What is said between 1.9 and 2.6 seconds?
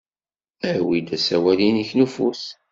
n ufus.